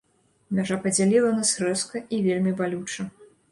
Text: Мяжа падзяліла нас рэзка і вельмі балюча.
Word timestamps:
Мяжа 0.59 0.77
падзяліла 0.85 1.35
нас 1.35 1.53
рэзка 1.65 2.03
і 2.17 2.23
вельмі 2.31 2.57
балюча. 2.65 3.09